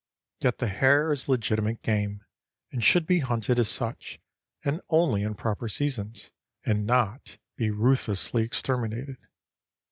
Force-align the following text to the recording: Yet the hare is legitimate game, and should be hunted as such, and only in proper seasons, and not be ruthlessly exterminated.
Yet 0.39 0.57
the 0.57 0.67
hare 0.67 1.11
is 1.11 1.29
legitimate 1.29 1.83
game, 1.83 2.25
and 2.71 2.83
should 2.83 3.05
be 3.05 3.19
hunted 3.19 3.59
as 3.59 3.69
such, 3.69 4.19
and 4.65 4.81
only 4.89 5.21
in 5.21 5.35
proper 5.35 5.69
seasons, 5.69 6.31
and 6.65 6.87
not 6.87 7.37
be 7.55 7.69
ruthlessly 7.69 8.41
exterminated. 8.41 9.17